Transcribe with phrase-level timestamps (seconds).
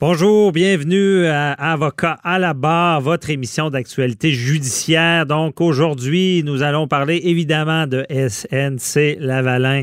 [0.00, 5.26] Bonjour, bienvenue à Avocat à la barre, votre émission d'actualité judiciaire.
[5.26, 9.82] Donc aujourd'hui, nous allons parler évidemment de SNC Lavalin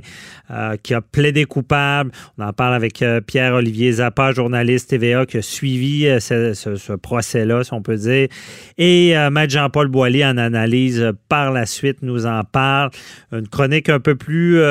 [0.52, 2.12] euh, qui a plaidé coupable.
[2.38, 7.66] On en parle avec euh, Pierre-Olivier Zappa, journaliste TVA qui a suivi euh, ce, procès-là,
[7.66, 8.30] si on peut dire.
[8.78, 12.92] Et Maître Jean-Paul Boilly en analyse par la suite nous en parle.
[13.34, 14.62] Une chronique un peu plus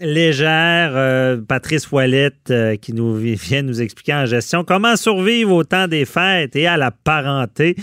[0.00, 1.38] légère.
[1.46, 6.56] Patrice Ouellette qui nous vient nous expliquer en gestion Comment survivre au temps des fêtes
[6.56, 7.76] et à la parenté?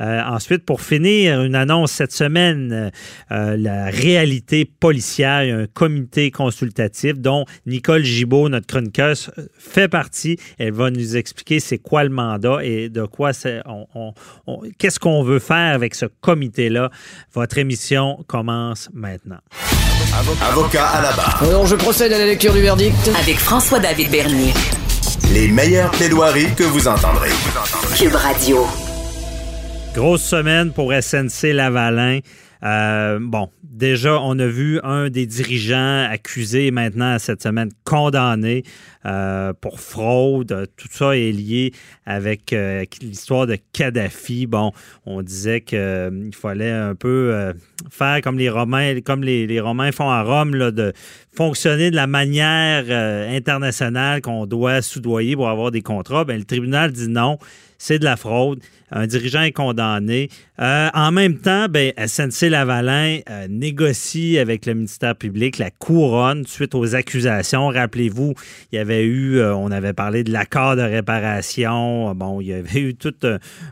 [0.00, 2.92] Euh, ensuite, pour finir, une annonce cette semaine,
[3.32, 9.32] euh, la réalité policière, il y a un comité consultatif dont Nicole Gibault, notre chroniqueuse,
[9.58, 10.38] fait partie.
[10.60, 13.60] Elle va nous expliquer c'est quoi le mandat et de quoi c'est,
[14.78, 16.92] qu'est-ce qu'on veut faire avec ce comité-là.
[17.34, 19.40] Votre émission commence maintenant.
[20.48, 21.42] Avocat à la barre.
[21.42, 23.10] Alors, je procède à la lecture du verdict.
[23.20, 24.52] Avec François-David Bernier.
[25.36, 27.28] Les meilleures plaidoiries que vous entendrez.
[27.94, 28.66] Cube Radio.
[29.94, 32.20] Grosse semaine pour SNC Lavalin.
[32.64, 38.62] Euh, bon, déjà, on a vu un des dirigeants accusé maintenant cette semaine condamné
[39.04, 40.68] euh, pour fraude.
[40.76, 41.72] Tout ça est lié
[42.06, 44.46] avec euh, l'histoire de Kadhafi.
[44.46, 44.72] Bon,
[45.04, 47.52] on disait qu'il fallait un peu
[47.90, 50.92] faire comme les Romains, comme les, Romains font à Rome, de
[51.34, 52.84] fonctionner de la manière
[53.30, 56.24] internationale qu'on doit soudoyer pour avoir des contrats.
[56.24, 57.38] Bien, le tribunal dit non
[57.78, 58.60] c'est de la fraude.
[58.90, 60.28] Un dirigeant est condamné.
[60.60, 66.74] Euh, en même temps, ben, SNC-Lavalin euh, négocie avec le ministère public la couronne suite
[66.74, 67.66] aux accusations.
[67.66, 68.34] Rappelez-vous,
[68.70, 72.14] il y avait eu, euh, on avait parlé de l'accord de réparation.
[72.14, 73.14] Bon, il y avait eu tout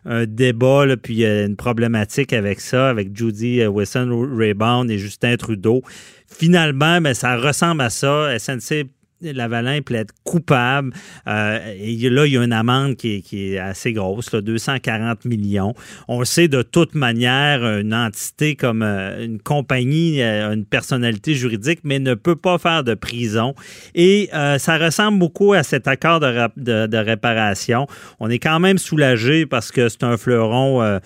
[0.05, 5.83] un, débat, puis une problématique avec ça, avec Judy Wilson-Raybound et Justin Trudeau.
[6.27, 8.37] Finalement, ben, ça ressemble à ça.
[8.37, 8.87] SNC
[9.33, 10.93] Lavalin plaide coupable.
[11.27, 15.75] Euh, et là, il y a une amende qui est, assez grosse, 240 millions.
[16.09, 21.81] On sait de toute manière, une entité comme euh, une compagnie, euh, une personnalité juridique,
[21.85, 23.55] mais ne peut pas faire de prison.
[23.95, 27.87] Et ça ressemble beaucoup à cet accord de, réparation.
[28.21, 31.01] On est quand même soulagé parce que c'est un fleuron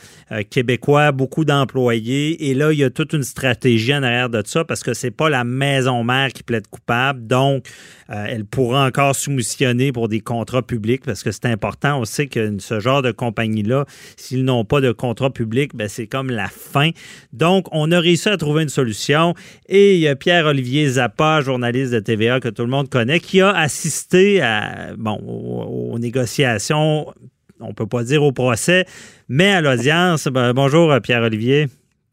[0.50, 2.48] québécois, beaucoup d'employés.
[2.48, 5.10] Et là, il y a toute une stratégie en arrière de ça parce que c'est
[5.10, 7.26] pas la maison mère qui plaide coupable.
[7.26, 7.66] Donc,
[8.10, 12.00] euh, elle pourra encore soumissionner pour des contrats publics parce que c'est important.
[12.00, 13.84] On sait que ce genre de compagnie-là,
[14.16, 16.90] s'ils n'ont pas de contrat public, ben c'est comme la fin.
[17.32, 19.34] Donc, on a réussi à trouver une solution.
[19.68, 23.40] Et il y a Pierre-Olivier Zappa, journaliste de TVA que tout le monde connaît, qui
[23.40, 27.12] a assisté à, bon, aux, négociations
[27.60, 28.86] on peut pas dire au procès,
[29.28, 30.28] mais à l'audience.
[30.28, 31.66] Ben, bonjour, Pierre-Olivier.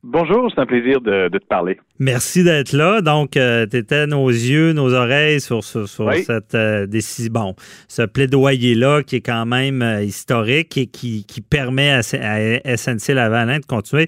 [0.07, 1.79] Bonjour, c'est un plaisir de, te parler.
[1.97, 3.01] Merci d'être là.
[3.01, 7.55] Donc, euh, tu étais nos yeux, nos oreilles sur, cette euh, décision, bon,
[7.87, 13.65] ce plaidoyer-là qui est quand même euh, historique et qui, permet à, SNC Lavalin de
[13.65, 14.05] continuer.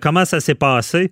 [0.00, 1.10] comment ça s'est passé?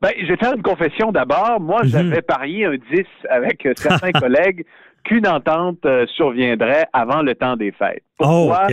[0.00, 1.60] Ben, je vais faire une confession d'abord.
[1.60, 1.88] Moi, mhm.
[1.88, 4.64] j'avais parié un 10 avec certains collègues
[5.04, 8.04] qu'une entente surviendrait avant le temps des fêtes.
[8.20, 8.68] Oh, Pourquoi?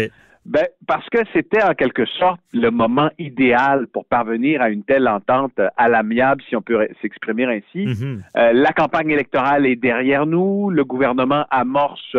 [0.46, 5.08] Ben, parce que c'était en quelque sorte le moment idéal pour parvenir à une telle
[5.08, 7.86] entente à l'amiable, si on peut s'exprimer ainsi.
[7.88, 8.24] Mhm.
[8.38, 12.16] Euh, la campagne électorale est derrière nous, le gouvernement amorce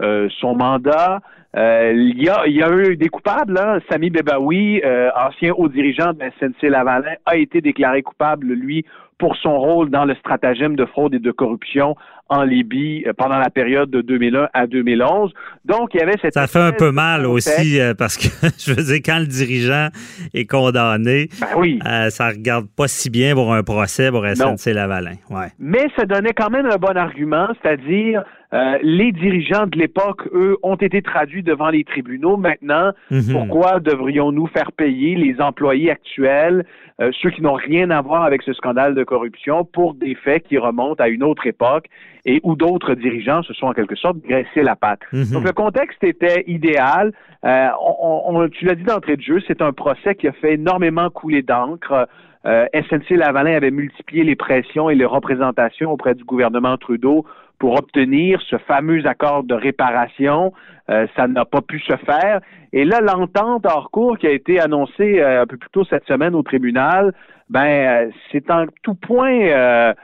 [0.00, 1.20] euh, son mandat.
[1.54, 3.58] Euh, il, y a, y a eu des coupables.
[3.58, 3.78] Hein.
[3.90, 4.80] Sami Bebaoui,
[5.14, 8.86] ancien haut dirigeant de SNC-Lavalin, a été déclaré coupable, lui,
[9.18, 11.96] pour son rôle dans le stratagème de fraude et de corruption
[12.28, 15.32] en Libye euh, pendant la période de 2001 à 2011.
[15.64, 16.34] Donc, il y avait cette...
[16.34, 18.28] Ça fait un peu mal aussi euh, parce que,
[18.58, 19.88] je veux dire, quand le dirigeant
[20.34, 21.78] est condamné, ben oui.
[21.86, 25.16] Euh, ça regarde pas si bien pour un procès pour SNC-Lavalin.
[25.30, 25.48] Ouais.
[25.58, 30.56] Mais ça donnait quand même un bon argument, c'est-à-dire euh, les dirigeants de l'époque, eux,
[30.62, 32.36] ont été traduits devant les tribunaux.
[32.36, 33.32] Maintenant, mhm.
[33.32, 36.64] pourquoi devrions-nous faire payer les employés actuels,
[37.00, 40.44] euh, ceux qui n'ont rien à voir avec ce scandale de corruption, pour des faits
[40.44, 41.86] qui remontent à une autre époque
[42.24, 45.00] et où d'autres dirigeants se sont en quelque sorte graissés la patte.
[45.12, 45.32] Mhm.
[45.32, 47.12] Donc le contexte était idéal.
[47.44, 51.10] Euh, on, tu l'as dit d'entrée de jeu, c'est un procès qui a fait énormément
[51.10, 52.08] couler d'encre.
[52.44, 57.26] SNC Lavalin avait multiplié les pressions et les représentations auprès du gouvernement Trudeau
[57.58, 60.52] pour obtenir ce fameux accord de réparation.
[60.90, 62.40] Euh, ça n'a pas pu se faire.
[62.72, 66.06] Et là, l'entente hors cours qui a été annoncée euh, un peu plus tôt cette
[66.06, 67.12] semaine au tribunal,
[67.48, 69.94] ben, euh, c'est en tout point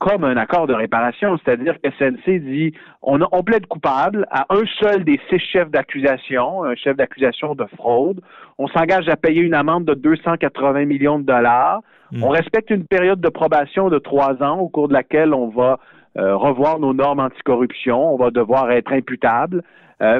[0.00, 4.64] comme un accord de réparation, c'est-à-dire que SNC dit on, on plaide coupable à un
[4.80, 8.20] seul des six chefs d'accusation, un chef d'accusation de fraude.
[8.58, 11.80] On s'engage à payer une amende de 280 millions de dollars.
[12.14, 12.22] Mm.
[12.22, 15.78] On respecte une période de probation de trois ans au cours de laquelle on va
[16.16, 19.64] revoir nos normes anticorruption, on va devoir être imputable.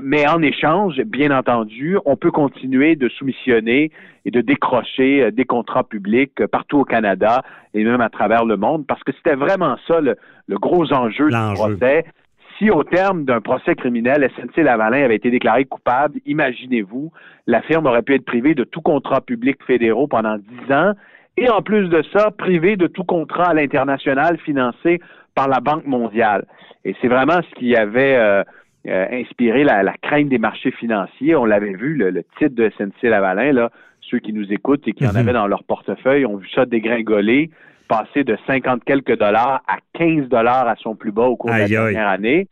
[0.03, 3.93] mais en échange, bien entendu, on peut continuer de soumissionner
[4.25, 7.43] et de décrocher des contrats publics partout au Canada
[7.75, 10.17] et même à travers le monde, parce que c'était vraiment ça le,
[10.49, 12.05] le gros enjeu du procès
[12.59, 17.13] si au terme d'un procès criminel, SNC Lavalin avait été déclaré coupable, imaginez-vous,
[17.47, 20.93] la firme aurait pu être privée de tout contrat public fédéraux pendant dix ans
[21.37, 25.01] et en plus de ça, privée de tout contrat à l'international financé
[25.35, 26.45] par la Banque mondiale.
[26.85, 28.45] Et c'est vraiment ce qui avait euh,
[28.87, 31.35] euh, inspiré la, crainte des marchés financiers.
[31.35, 33.71] On l'avait vu, le, titre de SNC Lavalin, là,
[34.01, 35.17] ceux qui nous écoutent et qui en mhm.
[35.17, 37.51] avaient dans leur portefeuille ont vu ça dégringoler
[37.89, 41.59] passé de 50 quelques dollars à 15 dollars à son plus bas au cours de
[41.59, 42.49] la dernière année.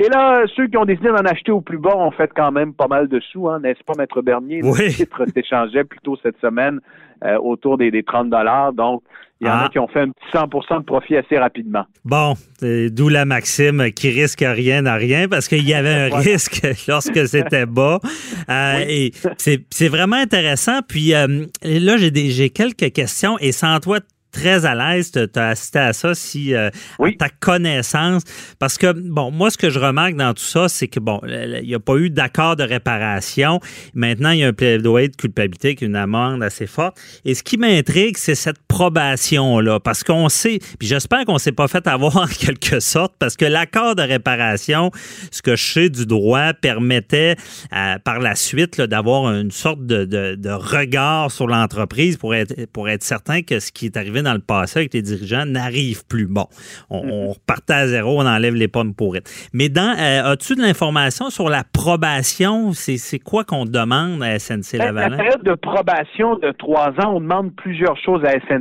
[0.00, 2.72] Et là, ceux qui ont décidé d'en acheter au plus bas ont fait quand même
[2.72, 4.62] pas mal de sous, hein, n'est-ce pas, Maître Bernier?
[4.64, 4.86] Oui.
[4.86, 6.80] Le titre s'échangeait plutôt cette semaine
[7.22, 8.72] euh, autour des, 30 dollars.
[8.72, 9.02] Donc,
[9.42, 9.68] il y en a ah.
[9.70, 11.84] qui ont fait un petit 100% de profit assez rapidement.
[12.06, 12.32] Bon,
[12.62, 17.28] d'où la maxime qui risque rien à rien parce qu'il y avait un risque lorsque
[17.28, 18.00] c'était bas.
[18.48, 20.80] Euh, Et c'est vraiment intéressant.
[20.88, 23.98] Puis euh, là, j'ai quelques questions et sans toi
[24.30, 26.70] très à l'aise, tu as assisté à ça si euh,
[27.18, 28.22] ta connaissance.
[28.58, 31.62] Parce que, bon, moi, ce que je remarque dans tout ça, c'est que, bon, il
[31.66, 33.60] n'y a pas eu d'accord de réparation.
[33.94, 37.00] Maintenant, il y a un plaidoyer de culpabilité qui une amende assez forte.
[37.24, 39.80] Et ce qui m'intrigue, c'est cette probation-là.
[39.80, 43.36] Parce qu'on sait, puis j'espère qu'on ne s'est pas fait avoir en quelque sorte, parce
[43.36, 44.90] que l'accord de réparation,
[45.32, 47.34] ce que je sais du droit, permettait
[47.76, 52.54] euh, par la suite d'avoir une sorte de, de, de regard sur l'entreprise pour être,
[52.72, 56.06] pour être certain que ce qui est arrivé dans le passé avec les dirigeants n'arrive
[56.06, 56.26] plus.
[56.26, 56.46] Bon,
[56.90, 57.28] on, mm-hmm.
[57.34, 59.28] repartait à zéro, on enlève les pommes pourrites.
[59.52, 62.72] Mais dans, euh, as-tu de l'information sur la probation?
[62.72, 64.92] C'est quoi qu'on demande à SNC ben?
[64.92, 68.59] La période de probation de trois ans, on demande plusieurs choses à SNC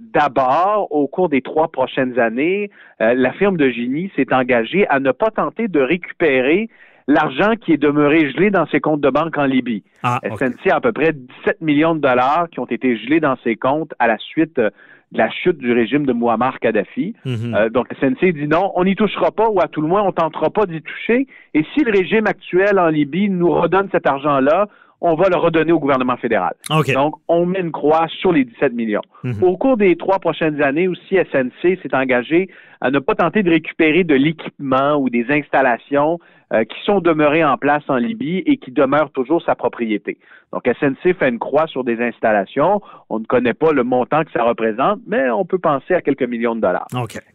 [0.00, 2.70] D'abord, au cours des trois prochaines années,
[3.00, 6.68] euh, la firme de génie s'est engagée à ne pas tenter de récupérer
[7.08, 9.82] l'argent qui est demeuré gelé dans ses comptes de banque en Libye.
[10.02, 13.36] Ah, SNC a à peu près 17 millions de dollars qui ont été gelés dans
[13.42, 14.70] ses comptes à la suite euh,
[15.12, 17.14] de la chute du régime de Muammar Kadhafi.
[17.24, 17.54] Mhm.
[17.54, 20.12] Euh, donc, SNC dit non, on n'y touchera pas, ou à tout le moins, on
[20.12, 21.26] tentera pas d'y toucher.
[21.54, 24.68] Et si le régime actuel en Libye nous redonne cet argent-là,
[25.02, 26.54] on va le redonner au gouvernement fédéral.
[26.94, 29.02] Donc, on met une croix sur les 17 millions.
[29.24, 29.42] Mhm.
[29.42, 32.48] Au cours des trois prochaines années aussi, SNC s'est engagé
[32.80, 36.20] à ne pas tenter de récupérer de l'équipement ou des installations
[36.52, 40.18] euh, qui sont demeurées en place en Libye et qui demeurent toujours sa propriété.
[40.52, 42.80] Donc, SNC fait une croix sur des installations.
[43.10, 46.28] On ne connaît pas le montant que ça représente, mais on peut penser à quelques
[46.28, 46.86] millions de dollars.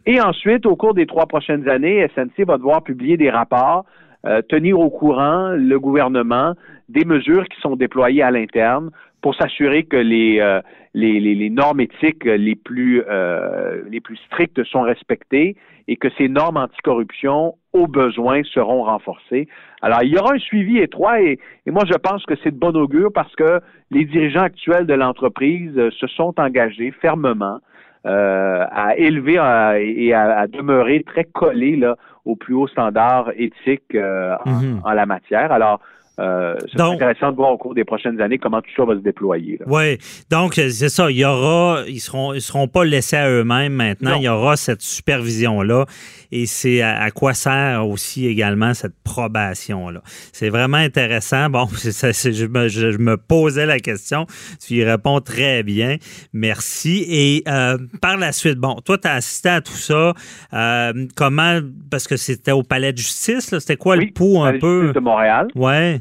[0.06, 3.84] Et ensuite, au cours des trois prochaines années, SNC va devoir publier des rapports
[4.26, 6.54] euh, tenir au courant le gouvernement
[6.88, 8.90] des mesures qui sont déployées à l'interne
[9.20, 10.60] pour s'assurer que les, euh,
[10.94, 15.56] les, les, normes éthiques les plus, euh, les plus strictes sont respectées
[15.88, 19.48] et que ces normes anticorruption, au besoin, seront renforcées.
[19.82, 22.58] Alors, il y aura un suivi étroit et, et moi, je pense que c'est de
[22.58, 23.60] bon augure parce que
[23.90, 27.58] les dirigeants actuels de l'entreprise se sont engagés fermement
[28.06, 29.34] euh, à élever
[29.80, 34.80] et à, demeurer très collés là, au plus haut standard éthique euh, mhm.
[34.84, 35.50] en, la matière.
[35.50, 35.80] Alors,
[36.18, 39.00] euh, c'est intéressant de voir au cours des prochaines années comment tout ça va se
[39.00, 39.60] déployer.
[39.66, 39.98] Oui,
[40.30, 41.10] donc c'est ça.
[41.10, 44.16] Il y aura, ils seront, ils seront pas laissés à eux-mêmes maintenant.
[44.16, 45.86] Il y aura cette supervision là,
[46.32, 50.00] et c'est à, quoi sert aussi également cette probation là.
[50.32, 51.50] C'est vraiment intéressant.
[51.50, 54.26] Bon, ça, je, me, je, me, posais la question.
[54.60, 55.96] Tu y réponds très bien.
[56.32, 57.04] Merci.
[57.08, 60.14] Et euh, par la suite, bon, toi, tu as assisté à tout ça.
[60.52, 61.60] Euh, comment,
[61.90, 64.92] parce que c'était au palais de justice, c'était quoi le pouls un peu?
[64.92, 65.48] de Montréal.
[65.54, 66.00] Ouais.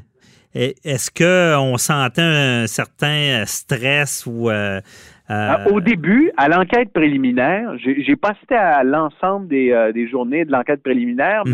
[0.58, 4.50] Est-ce qu'on sentait un certain stress ou...
[4.50, 4.82] Euh,
[5.30, 10.46] euh, au début, à l'enquête préliminaire, j'ai pas assisté à l'ensemble des, euh, des, journées
[10.46, 11.52] de l'enquête préliminaire, mhm.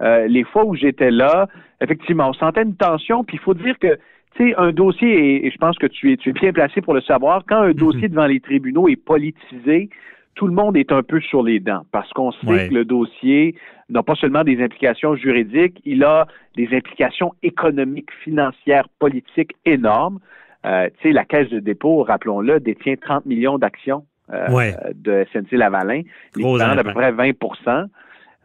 [0.00, 1.48] mais les fois où j'étais là,
[1.80, 3.24] effectivement, on sentait une tension.
[3.24, 3.98] Puis il faut dire que,
[4.36, 6.94] tu sais, un dossier, et, je pense que tu es, tu es bien placé pour
[6.94, 7.74] le savoir, quand un mhm.
[7.74, 9.90] dossier devant les tribunaux est politisé,
[10.38, 13.56] tout le monde est un peu sur les dents parce qu'on sait que le dossier
[13.88, 20.20] n'a pas seulement des implications juridiques, il a des implications économiques, financières, politiques énormes.
[20.64, 25.50] Euh, tu sais, la Caisse de dépôt, rappelons-le, détient 30 millions d'actions euh, de SNC
[25.52, 26.02] Lavalin,
[26.36, 27.86] l'équivalent d'à peu près 20%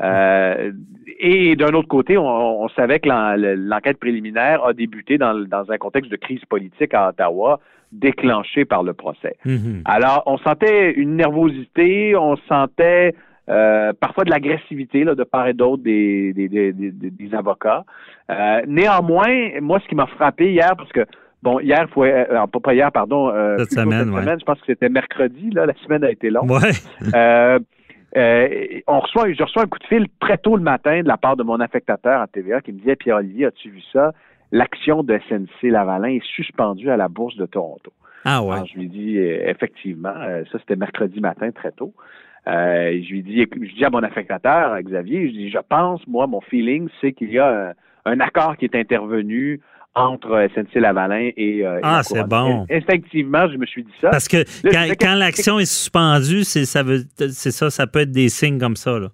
[0.01, 0.71] euh,
[1.19, 3.09] et d'un autre côté, on, savait que
[3.69, 7.59] l'enquête préliminaire a débuté dans, dans, un contexte de crise politique à Ottawa
[7.93, 9.37] déclenché par le procès.
[9.45, 9.81] Mhm.
[9.85, 13.15] Alors, on sentait une nervosité, on sentait
[13.49, 17.83] euh, parfois de l'agressivité de part et d'autre des, des, des, des, avocats.
[18.29, 21.05] Euh, néanmoins, moi, ce qui m'a frappé hier, parce que
[21.41, 23.29] Bon, hier, faut, euh, pas hier, pardon.
[23.57, 26.49] cette semaine, cette semaine je pense que c'était mercredi, là, la semaine a été longue.
[26.49, 26.71] Ouais.
[28.15, 31.17] euh, on reçoit, je reçois un coup de fil très tôt le matin de la
[31.17, 34.11] part de mon affectateur à TVA qui me disait Pierre-Olivier, as-tu vu ça?
[34.53, 37.91] L'action de SNC Lavalin est suspendue à la Bourse de Toronto.
[38.23, 38.53] Ah ouais.
[38.53, 41.91] Alors, je lui dis euh, effectivement, euh, ça c'était mercredi matin très tôt.
[42.47, 46.27] Euh, je lui dis, je dis à mon affectateur, Xavier, je dis, je pense, moi,
[46.27, 47.71] mon feeling, c'est qu'il y a
[48.05, 49.59] un, un accord qui est intervenu
[49.95, 52.65] entre SNC Lavalin et, euh, Ah, c'est bon.
[52.69, 54.09] Instinctivement, je me suis dit ça.
[54.09, 58.11] Parce que Là, quand, l'action est suspendue, c'est ça, veut- c'est ça, ça peut être
[58.11, 58.99] des signes comme ça.
[58.99, 59.07] Là.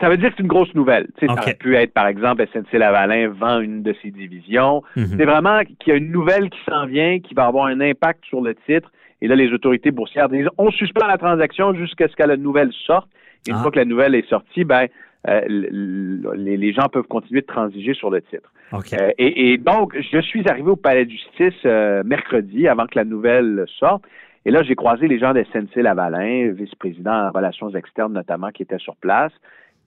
[0.00, 1.06] Ça veut dire que c'est une grosse nouvelle.
[1.18, 1.36] Tu sais, OK.
[1.38, 4.82] Ça aurait pu être, par exemple, SNC Lavalin vend une de ses divisions.
[4.96, 5.06] Mhm.
[5.18, 8.24] C'est vraiment qu'il y a une nouvelle qui s'en vient, qui va avoir un impact
[8.24, 8.90] sur le titre.
[9.22, 12.72] Et là, les autorités boursières disent on suspend la transaction jusqu'à ce que la nouvelle
[12.86, 13.08] sorte.
[13.46, 13.62] Et une Ah.
[13.62, 14.86] fois que la nouvelle est sortie, ben
[15.28, 18.50] euh, les, les gens peuvent continuer de transiger sur le titre.
[18.72, 18.94] OK.
[18.94, 22.96] Euh, et, et donc, je suis arrivé au palais de justice euh, mercredi avant que
[22.98, 24.02] la nouvelle sorte.
[24.46, 28.62] Et là, j'ai croisé les gens de SNC Lavalin, vice-président en relations externes notamment, qui
[28.62, 29.32] étaient sur place.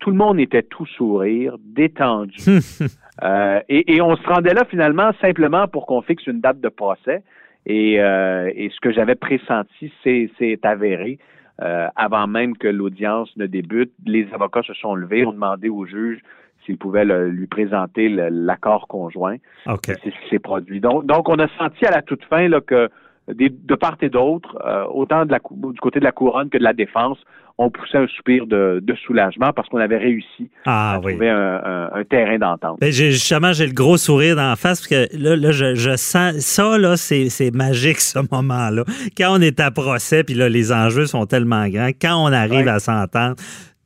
[0.03, 2.37] Tout le monde était tout sourire, détendu.
[3.21, 6.67] Euh, et, et on se rendait là finalement simplement pour qu'on fixe une date de
[6.69, 7.21] procès.
[7.67, 11.19] Et, euh, et ce que j'avais pressenti, c'est c'est avéré.
[11.61, 15.85] Euh, avant même que l'audience ne débute, les avocats se sont levés, ont demandé au
[15.85, 16.21] juge
[16.65, 19.37] s'il pouvait le- lui présenter l'accord conjoint.
[19.85, 20.79] C'est ce qui s'est produit.
[20.79, 22.89] Donc, donc, on a senti à la toute fin là, que
[23.31, 26.49] des- de part et d'autre, euh, autant de la, cou- du côté de la couronne
[26.49, 27.19] que de la défense,
[27.59, 31.11] on poussait un soupir de, de soulagement parce qu'on avait réussi Ah à oui.
[31.13, 32.79] trouver un, un- un terrain d'entente.
[32.81, 35.95] Ben, j'ai, justement, j'ai le gros sourire d'en face parce que là, là je, je
[35.95, 38.83] sens ça, là, c'est, c'est magique ce moment-là.
[39.15, 42.65] Quand on est à procès, puis là, les enjeux sont tellement grands, quand on arrive
[42.65, 42.69] Ouais.
[42.71, 43.35] à s'entendre,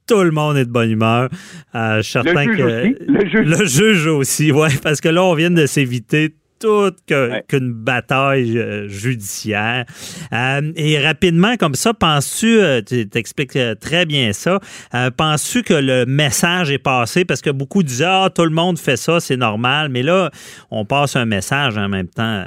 [0.07, 1.27] tout le monde est de bonne humeur.
[1.75, 2.95] Euh, je suis certain Le juge que aussi.
[3.07, 3.59] Le juge.
[3.59, 7.43] le juge aussi, ouais, parce que là, on vient de s'éviter toute Ouais.
[7.47, 9.85] qu'une bataille euh, judiciaire.
[10.33, 14.59] Euh, et rapidement, comme ça, penses-tu, euh, tu t'expliques très bien ça,
[14.93, 17.25] euh, penses-tu que le message est passé?
[17.25, 19.89] Parce que beaucoup disaient, ah, tout le monde fait ça, c'est normal.
[19.89, 20.29] Mais là,
[20.71, 22.43] on passe un message en même temps.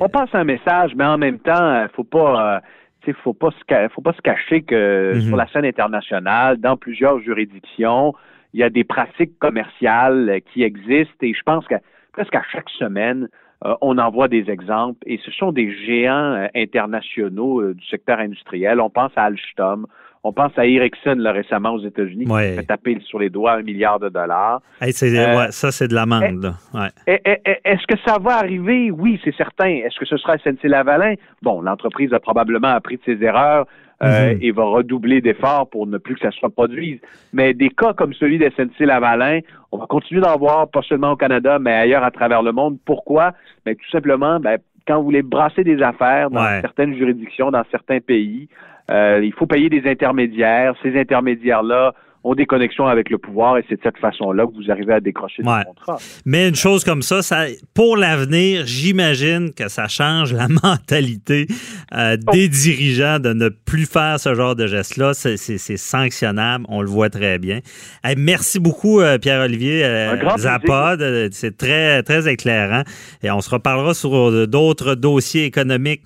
[0.00, 2.60] On passe un message, mais en même temps, il faut pas, euh,
[3.06, 5.20] sais, faut pas se, faut pas se cacher que Mhm.
[5.22, 8.14] sur la scène internationale, dans plusieurs juridictions,
[8.52, 11.74] il y a des pratiques commerciales qui existent et je pense que
[12.12, 13.28] presque à chaque semaine,
[13.64, 17.86] euh, on en voit des exemples et ce sont des géants euh, internationaux euh, du
[17.86, 18.80] secteur industriel.
[18.80, 19.86] On pense à Alstom,
[20.22, 22.54] on pense à Ericsson là, récemment aux États-Unis qui Ouais.
[22.56, 24.60] fait taper sur les doigts un milliard de dollars.
[24.80, 26.54] Hey, Euh, ouais, ça, c'est de l'amende.
[26.74, 26.88] Ouais.
[27.06, 28.90] Est-ce que ça va arriver?
[28.90, 29.68] Oui, c'est certain.
[29.68, 31.14] Est-ce que ce sera SNC-Lavalin?
[31.42, 33.66] Bon, l'entreprise a probablement appris de ses erreurs
[34.02, 34.38] euh, Mhm.
[34.40, 36.98] et va redoubler d'efforts pour ne plus que ça se reproduise.
[37.34, 39.40] Mais des cas comme celui de SNC-Lavalin,
[39.72, 42.78] on va continuer d'en voir, pas seulement au Canada, mais ailleurs à travers le monde.
[42.86, 43.32] Pourquoi?
[43.66, 46.62] Ben, tout simplement, ben, quand vous voulez brasser des affaires dans Ouais.
[46.62, 48.48] certaines juridictions, dans certains pays,
[48.90, 50.74] euh, il faut payer des intermédiaires.
[50.82, 54.70] Ces intermédiaires-là ont des connexions avec le pouvoir et c'est de cette façon-là que vous
[54.70, 55.60] arrivez à décrocher Ouais.
[55.60, 55.96] des contrats.
[56.26, 61.46] Mais une chose comme ça, ça pour l'avenir, j'imagine que ça change la mentalité
[61.94, 65.14] euh, des dirigeants de ne plus faire ce genre de geste-là.
[65.14, 65.38] C'est,
[65.78, 67.60] sanctionnable, on le voit très bien.
[68.04, 70.36] Hey, merci beaucoup, euh, Pierre-Olivier euh.
[70.36, 71.02] Zapod.
[71.32, 72.82] C'est très, très éclairant.
[73.22, 76.02] Et on se reparlera sur d'autres dossiers économiques.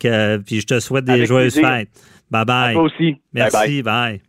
[0.00, 1.68] Que, puis je te souhaite des Avec joyeuses plaisir.
[1.68, 1.88] fêtes.
[2.30, 2.74] Bye bye.
[2.74, 3.12] Toi aussi.
[3.32, 3.50] Bye bye.
[3.52, 4.20] Merci, bye.